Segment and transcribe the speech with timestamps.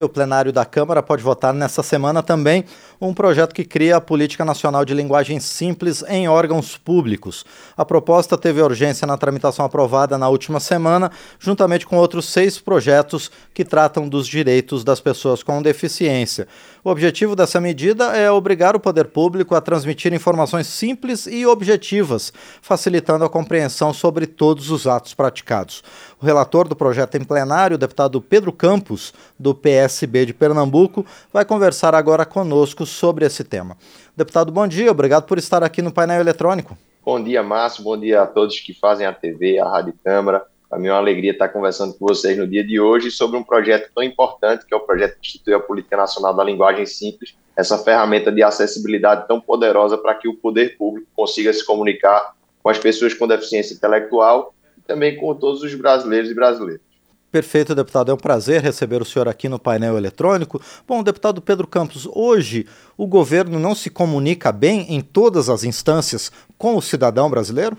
[0.00, 2.64] O plenário da Câmara pode votar nessa semana também
[3.00, 7.44] um projeto que cria a Política Nacional de Linguagem Simples em órgãos públicos.
[7.76, 13.28] A proposta teve urgência na tramitação aprovada na última semana, juntamente com outros seis projetos
[13.52, 16.46] que tratam dos direitos das pessoas com deficiência.
[16.84, 22.32] O objetivo dessa medida é obrigar o poder público a transmitir informações simples e objetivas,
[22.62, 25.82] facilitando a compreensão sobre todos os atos praticados.
[26.20, 31.04] O relator do projeto em plenário, o deputado Pedro Campos, do PS PSB de Pernambuco,
[31.32, 33.76] vai conversar agora conosco sobre esse tema.
[34.14, 36.76] Deputado, bom dia, obrigado por estar aqui no painel eletrônico.
[37.04, 40.44] Bom dia, Márcio, bom dia a todos que fazem a TV, a Rádio Câmara.
[40.68, 43.42] Para mim é uma alegria estar conversando com vocês no dia de hoje sobre um
[43.42, 47.34] projeto tão importante que é o projeto que institui a Política Nacional da Linguagem Simples,
[47.56, 52.68] essa ferramenta de acessibilidade tão poderosa para que o poder público consiga se comunicar com
[52.68, 56.87] as pessoas com deficiência intelectual e também com todos os brasileiros e brasileiras.
[57.30, 58.10] Perfeito, deputado.
[58.10, 60.62] É um prazer receber o senhor aqui no painel eletrônico.
[60.86, 66.32] Bom, deputado Pedro Campos, hoje o governo não se comunica bem em todas as instâncias
[66.56, 67.76] com o cidadão brasileiro?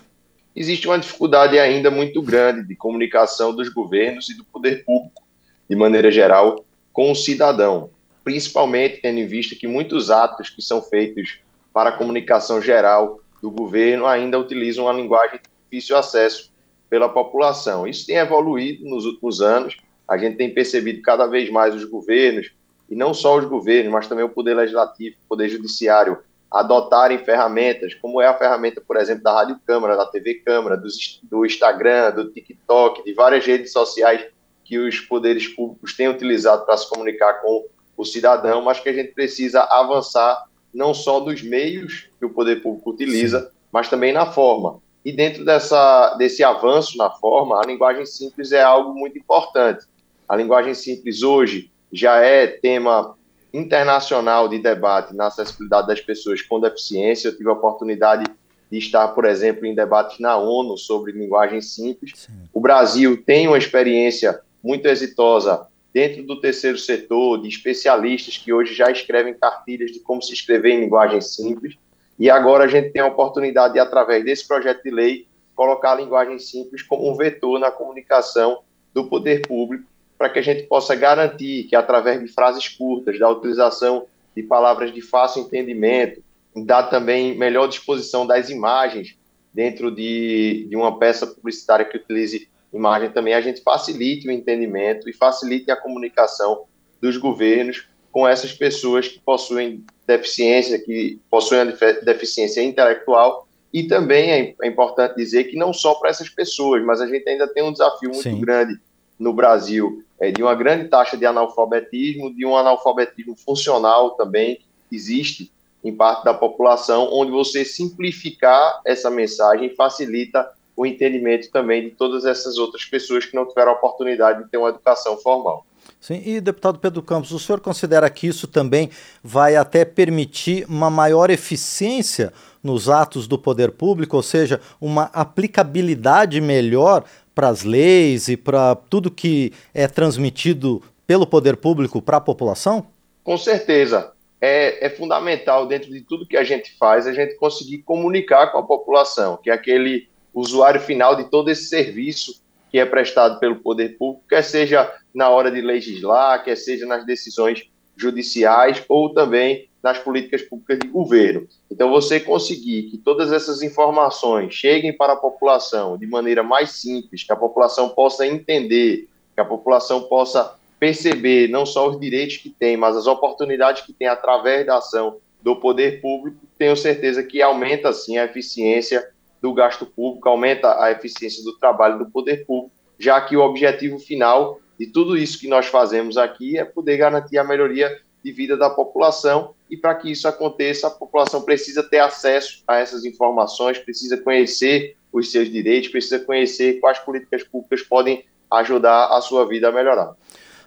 [0.56, 5.24] Existe uma dificuldade ainda muito grande de comunicação dos governos e do poder público,
[5.68, 6.64] de maneira geral,
[6.94, 7.90] com o cidadão,
[8.24, 11.40] principalmente tendo em vista que muitos atos que são feitos
[11.74, 16.49] para a comunicação geral do governo ainda utilizam uma linguagem de difícil acesso
[16.90, 17.88] pela população.
[17.88, 22.52] Isso tem evoluído nos últimos anos, a gente tem percebido cada vez mais os governos,
[22.90, 26.18] e não só os governos, mas também o Poder Legislativo, o Poder Judiciário,
[26.52, 30.88] adotarem ferramentas, como é a ferramenta, por exemplo, da Rádio Câmara, da TV Câmara, do,
[31.24, 34.26] do Instagram, do TikTok, de várias redes sociais
[34.66, 37.66] que os poderes públicos têm utilizado para se comunicar com
[37.96, 42.62] o cidadão, mas que a gente precisa avançar não só dos meios que o poder
[42.62, 43.48] público utiliza, Sim.
[43.72, 44.80] mas também na forma.
[45.04, 49.86] E dentro dessa, desse avanço na forma, a linguagem simples é algo muito importante.
[50.28, 53.16] A linguagem simples hoje já é tema
[53.54, 57.30] internacional de debate na acessibilidade das pessoas com deficiência.
[57.30, 58.26] Eu tive a oportunidade
[58.72, 62.12] de estar, por exemplo, em debates na ONU sobre linguagem simples.
[62.16, 62.34] Sim.
[62.54, 68.76] O Brasil tem uma experiência muito exitosa dentro do terceiro setor, de especialistas que hoje
[68.76, 71.76] já escrevem cartilhas de como se escrever em linguagem simples.
[72.20, 75.26] E agora a gente tem a oportunidade de, através desse projeto de lei,
[75.56, 78.60] colocar a linguagem simples como um vetor na comunicação
[78.94, 79.86] do poder público,
[80.18, 84.94] para que a gente possa garantir que, através de frases curtas, da utilização de palavras
[84.94, 86.22] de fácil entendimento,
[86.66, 89.18] da também melhor disposição das imagens
[89.54, 95.10] dentro de, de uma peça publicitária que utilize imagem também, a gente facilite o entendimento
[95.10, 96.66] e facilite a comunicação
[97.02, 101.66] dos governos com essas pessoas que possuem deficiência, que possuem a
[102.04, 103.48] deficiência intelectual.
[103.72, 107.28] E também é, é importante dizer que não só para essas pessoas, mas a gente
[107.30, 108.42] ainda tem um desafio muito Sim.
[108.42, 108.80] grande
[109.20, 114.60] no Brasil, é, de uma grande taxa de analfabetismo, de um analfabetismo funcional também
[114.90, 115.52] que existe
[115.84, 122.26] em parte da população, onde você simplificar essa mensagem facilita o entendimento também de todas
[122.26, 125.66] essas outras pessoas que não tiveram a oportunidade de ter uma educação formal.
[126.00, 128.90] Sim, e deputado Pedro Campos, o senhor considera que isso também
[129.22, 132.32] vai até permitir uma maior eficiência
[132.64, 137.04] nos atos do poder público, ou seja, uma aplicabilidade melhor
[137.36, 142.88] para as leis e para tudo que é transmitido pelo poder público para a população?
[143.24, 144.12] Com certeza.
[144.42, 148.58] É, é, fundamental, dentro de tudo que a gente faz, a gente conseguir comunicar com
[148.58, 152.42] a população, que é aquele usuário final de todo esse serviço
[152.72, 157.06] que é prestado pelo poder público, quer seja na hora de legislar, quer seja nas
[157.06, 161.48] decisões judiciais ou também nas políticas públicas de governo.
[161.72, 167.24] Então, você conseguir que todas essas informações cheguem para a população de maneira mais simples,
[167.24, 172.50] que a população possa entender, que a população possa perceber não só os direitos que
[172.50, 177.42] tem, mas as oportunidades que tem através da ação do poder público, tenho certeza que
[177.42, 179.10] aumenta, sim, a eficiência
[179.42, 183.98] do gasto público, aumenta a eficiência do trabalho do poder público, já que o objetivo
[183.98, 188.56] final de tudo isso que nós fazemos aqui é poder garantir a melhoria de vida
[188.56, 193.78] da população e para que isso aconteça, a população precisa ter acesso a essas informações,
[193.78, 199.68] precisa conhecer os seus direitos, precisa conhecer quais políticas públicas podem ajudar a sua vida
[199.68, 200.16] a melhorar.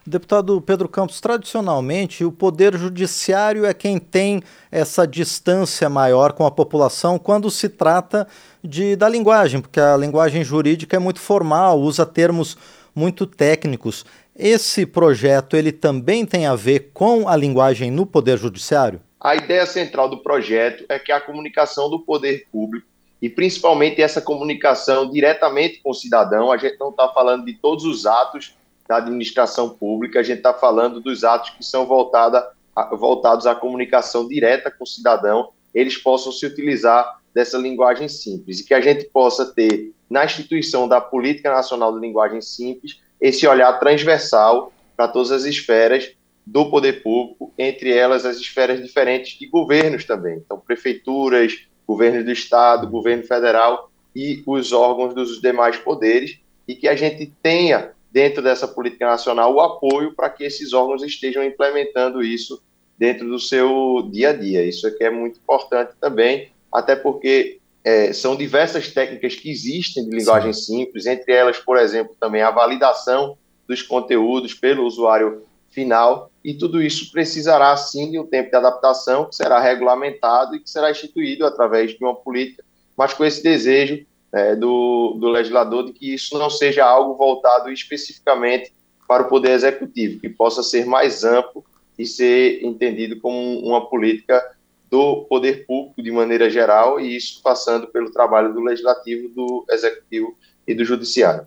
[0.04, 6.50] Deputado Pedro Campos, tradicionalmente o Poder Judiciário é quem tem essa distância maior com a
[6.50, 8.26] população quando se trata
[8.62, 12.58] de, da linguagem, porque a linguagem jurídica é muito formal, usa termos
[12.94, 14.04] muito técnicos.
[14.36, 19.00] Esse projeto ele também tem a ver com a linguagem no Poder Judiciário?
[19.20, 22.86] A ideia central do projeto é que a comunicação do poder público
[23.22, 27.84] e principalmente essa comunicação diretamente com o cidadão, a gente não está falando de todos
[27.84, 28.56] os atos
[28.88, 32.44] da administração pública, a gente está falando dos atos que são voltada,
[32.90, 38.60] voltados à comunicação direta com o cidadão, eles possam se utilizar dessa linguagem simples.
[38.60, 43.46] E que a gente possa ter na instituição da Política Nacional de Linguagem Simples esse
[43.46, 46.12] olhar transversal para todas as esferas
[46.44, 52.32] do poder público, entre elas as esferas diferentes de governos também, então prefeituras, governo do
[52.32, 58.42] estado, governo federal e os órgãos dos demais poderes, e que a gente tenha dentro
[58.42, 62.62] dessa política nacional o apoio para que esses órgãos estejam implementando isso
[63.02, 64.64] dentro do seu dia a dia.
[64.64, 70.16] Isso aqui é muito importante também, até porque é, são diversas técnicas que existem de
[70.16, 70.84] linguagem Sim.
[70.84, 76.80] simples, entre elas, por exemplo, também a validação dos conteúdos pelo usuário final, e tudo
[76.80, 81.44] isso precisará, sim, de um tempo de adaptação que será regulamentado e que será instituído
[81.44, 82.62] através de uma política,
[82.96, 87.68] mas com esse desejo é, do, do legislador de que isso não seja algo voltado
[87.72, 88.72] especificamente
[89.08, 91.64] para o Poder Executivo, que possa ser mais amplo
[91.98, 94.42] e ser entendido como uma política
[94.90, 100.36] do poder público de maneira geral, e isso passando pelo trabalho do Legislativo, do Executivo
[100.66, 101.46] e do Judiciário.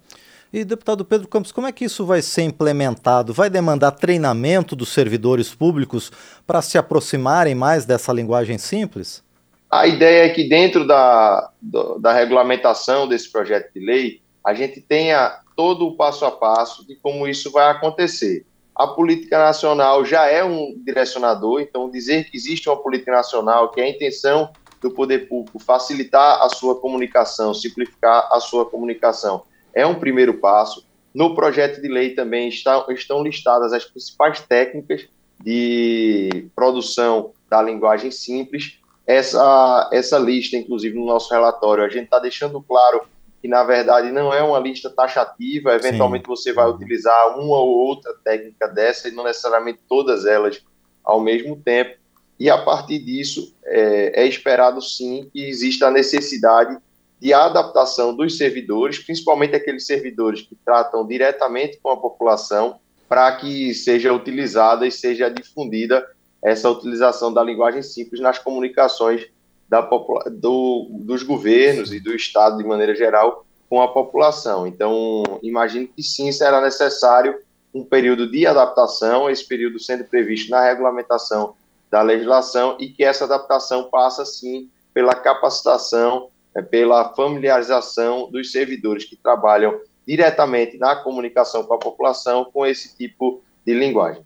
[0.52, 3.34] E, deputado Pedro Campos, como é que isso vai ser implementado?
[3.34, 6.12] Vai demandar treinamento dos servidores públicos
[6.48, 9.24] para se aproximarem mais dessa linguagem simples?
[9.70, 11.52] A ideia é que, dentro da,
[12.00, 16.96] da regulamentação desse projeto de lei, a gente tenha todo o passo a passo de
[16.96, 18.46] como isso vai acontecer.
[18.76, 23.80] A política nacional já é um direcionador, então dizer que existe uma política nacional, que
[23.80, 24.52] é a intenção
[24.82, 29.44] do poder público facilitar a sua comunicação, simplificar a sua comunicação,
[29.74, 30.86] é um primeiro passo.
[31.14, 35.08] No projeto de lei também está, estão listadas as principais técnicas
[35.40, 42.20] de produção da linguagem simples essa, essa lista, inclusive no nosso relatório, a gente está
[42.20, 43.04] deixando claro
[43.42, 46.30] que, na verdade, não é uma lista taxativa, eventualmente Sim.
[46.30, 50.64] você vai utilizar uma ou outra técnica dessa e não necessariamente todas elas
[51.04, 51.98] ao mesmo tempo.
[52.40, 56.78] E a partir disso, é, é esperado sim que exista a necessidade
[57.20, 63.74] de adaptação dos servidores, principalmente aqueles servidores que tratam diretamente com a população, para que
[63.74, 66.06] seja utilizada e seja difundida
[66.44, 69.28] essa utilização da linguagem simples nas comunicações
[69.68, 74.68] da, do, dos governos e do Estado, de maneira geral, com a população.
[74.68, 77.38] Então, imagino que sim, será necessário
[77.74, 81.56] um período de adaptação, esse período sendo previsto na regulamentação
[81.92, 89.04] da legislação, e que essa adaptação passa, sim, pela capacitação, é, pela familiarização dos servidores
[89.04, 89.78] que trabalham
[90.08, 94.24] diretamente na comunicação com a população com esse tipo de linguagem.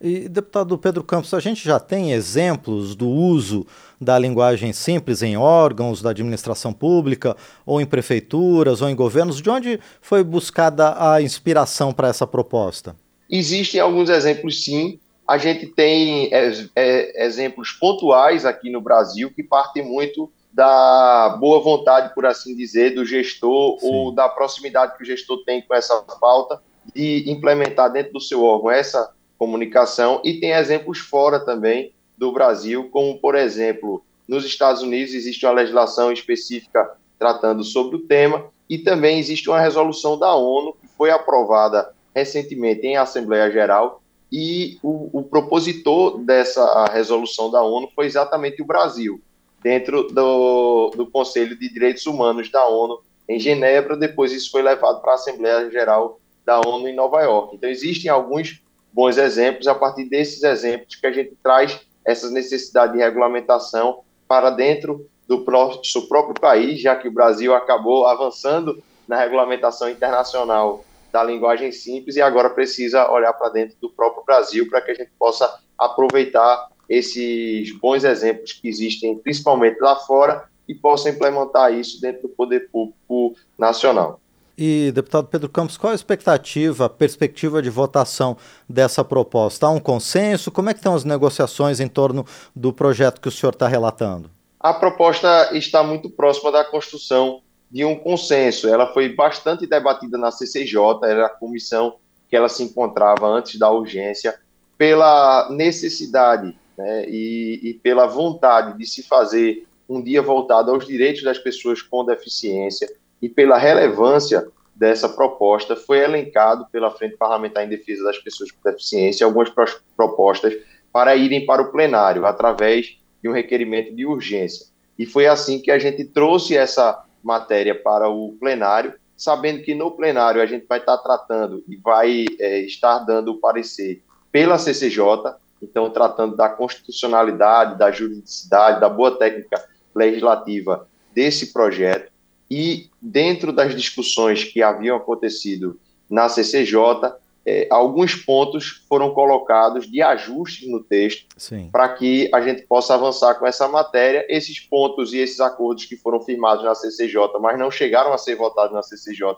[0.00, 3.66] E, deputado Pedro Campos, a gente já tem exemplos do uso
[4.00, 7.36] da linguagem simples em órgãos da administração pública,
[7.66, 9.42] ou em prefeituras, ou em governos?
[9.42, 12.94] De onde foi buscada a inspiração para essa proposta?
[13.28, 15.00] Existem alguns exemplos, sim.
[15.26, 21.60] A gente tem é, é, exemplos pontuais aqui no Brasil que partem muito da boa
[21.60, 23.86] vontade, por assim dizer, do gestor sim.
[23.86, 26.62] ou da proximidade que o gestor tem com essa pauta
[26.94, 32.88] de implementar dentro do seu órgão essa comunicação e tem exemplos fora também do Brasil,
[32.90, 38.78] como por exemplo, nos Estados Unidos existe uma legislação específica tratando sobre o tema e
[38.78, 45.08] também existe uma resolução da ONU que foi aprovada recentemente em Assembleia Geral e o,
[45.12, 49.20] o propositor dessa resolução da ONU foi exatamente o Brasil,
[49.62, 55.00] dentro do, do Conselho de Direitos Humanos da ONU em Genebra, depois isso foi levado
[55.00, 57.56] para a Assembleia Geral da ONU em Nova York.
[57.56, 62.94] Então existem alguns bons exemplos, a partir desses exemplos que a gente traz essa necessidade
[62.94, 69.18] de regulamentação para dentro do nosso próprio país, já que o Brasil acabou avançando na
[69.18, 74.80] regulamentação internacional da linguagem simples e agora precisa olhar para dentro do próprio Brasil para
[74.80, 81.08] que a gente possa aproveitar esses bons exemplos que existem, principalmente lá fora, e possa
[81.08, 84.20] implementar isso dentro do poder público nacional.
[84.60, 88.36] E, deputado Pedro Campos, qual a expectativa, a perspectiva de votação
[88.68, 89.66] dessa proposta?
[89.66, 90.50] Há um consenso?
[90.50, 94.28] Como é que estão as negociações em torno do projeto que o senhor está relatando?
[94.58, 98.66] A proposta está muito próxima da construção de um consenso.
[98.66, 101.94] Ela foi bastante debatida na CCJ, era a comissão
[102.28, 104.40] que ela se encontrava antes da urgência,
[104.76, 111.22] pela necessidade né, e, e pela vontade de se fazer um dia voltado aos direitos
[111.22, 112.88] das pessoas com deficiência,
[113.20, 118.70] e pela relevância dessa proposta, foi elencado pela Frente Parlamentar em Defesa das Pessoas com
[118.70, 119.50] Deficiência algumas
[119.96, 120.54] propostas
[120.92, 124.66] para irem para o plenário, através de um requerimento de urgência.
[124.98, 129.90] E foi assim que a gente trouxe essa matéria para o plenário sabendo que no
[129.90, 135.34] plenário a gente vai estar tratando e vai é, estar dando o parecer pela CCJ,
[135.60, 142.12] então tratando da constitucionalidade, da juridicidade, da boa técnica legislativa desse projeto,
[142.50, 145.78] e dentro das discussões que haviam acontecido
[146.08, 147.12] na CCJ,
[147.44, 151.26] é, alguns pontos foram colocados de ajustes no texto
[151.72, 154.26] para que a gente possa avançar com essa matéria.
[154.28, 158.34] Esses pontos e esses acordos que foram firmados na CCJ, mas não chegaram a ser
[158.36, 159.34] votados na CCJ,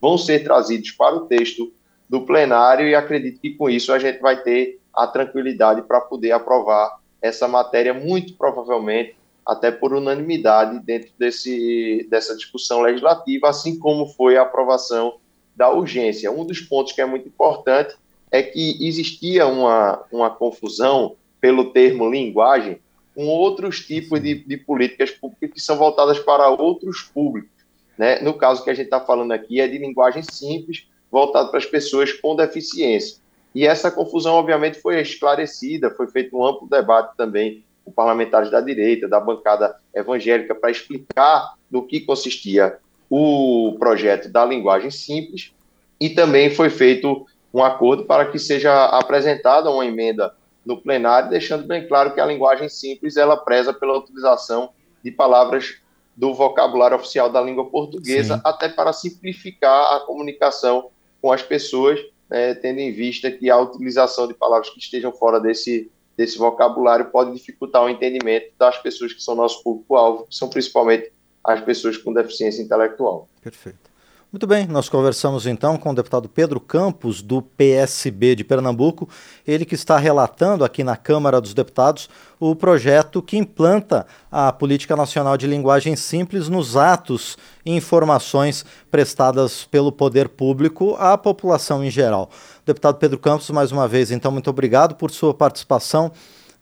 [0.00, 1.72] vão ser trazidos para o texto
[2.08, 6.32] do plenário e acredito que com isso a gente vai ter a tranquilidade para poder
[6.32, 9.16] aprovar essa matéria, muito provavelmente
[9.46, 15.18] até por unanimidade dentro desse, dessa discussão legislativa, assim como foi a aprovação
[15.54, 16.30] da urgência.
[16.30, 17.94] Um dos pontos que é muito importante
[18.30, 22.78] é que existia uma, uma confusão pelo termo linguagem
[23.14, 27.50] com outros tipos de, de políticas públicas que são voltadas para outros públicos.
[27.98, 28.20] Né?
[28.20, 31.66] No caso que a gente está falando aqui é de linguagem simples, voltada para as
[31.66, 33.20] pessoas com deficiência.
[33.54, 38.60] E essa confusão, obviamente, foi esclarecida, foi feito um amplo debate também com parlamentares da
[38.60, 42.78] direita, da bancada evangélica, para explicar no que consistia
[43.10, 45.52] o projeto da linguagem simples
[46.00, 50.34] e também foi feito um acordo para que seja apresentada uma emenda
[50.64, 54.70] no plenário, deixando bem claro que a linguagem simples ela preza pela utilização
[55.02, 55.76] de palavras
[56.16, 58.42] do vocabulário oficial da língua portuguesa, Sim.
[58.44, 61.98] até para simplificar a comunicação com as pessoas,
[62.28, 67.06] né, tendo em vista que a utilização de palavras que estejam fora desse, desse vocabulário
[67.06, 71.12] pode dificultar o entendimento das pessoas que são nosso público-alvo, que são principalmente
[71.44, 73.28] as pessoas com deficiência intelectual.
[73.42, 73.92] Perfeito.
[74.32, 79.06] Muito bem, nós conversamos então com o deputado Pedro Campos, do PSB de Pernambuco,
[79.46, 82.08] ele que está relatando aqui na Câmara dos Deputados
[82.40, 89.66] o projeto que implanta a Política Nacional de Linguagem Simples nos atos e informações prestadas
[89.66, 92.30] pelo poder público à população em geral.
[92.64, 96.12] Deputado Pedro Campos, mais uma vez, então, muito obrigado por sua participação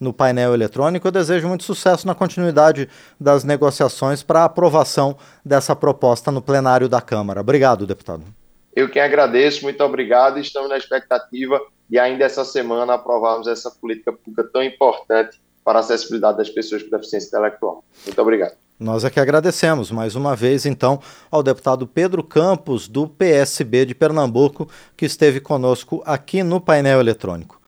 [0.00, 1.06] no painel eletrônico.
[1.06, 2.88] Eu desejo muito sucesso na continuidade
[3.20, 5.14] das negociações para a aprovação
[5.44, 7.42] dessa proposta no plenário da Câmara.
[7.42, 8.24] Obrigado, deputado.
[8.74, 10.38] Eu que agradeço, muito obrigado.
[10.38, 15.38] Estamos na expectativa de ainda essa semana aprovarmos essa política pública tão importante
[15.70, 17.84] para a acessibilidade das pessoas com deficiência intelectual.
[18.04, 18.54] Muito obrigado.
[18.76, 21.00] Nós é que agradecemos mais uma vez, então,
[21.30, 27.56] ao deputado Pedro Campos, do PSB de Pernambuco, que esteve conosco aqui no painel eletrônico.